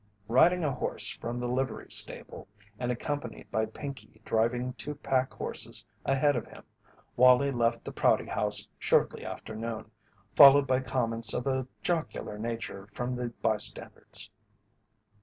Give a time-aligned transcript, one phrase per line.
[0.27, 2.47] Riding a horse from the livery stable
[2.79, 6.63] and accompanied by Pinkey driving two pack horses ahead of him,
[7.15, 9.91] Wallie left the Prouty House shortly after noon,
[10.35, 14.31] followed by comments of a jocular nature from the bystanders.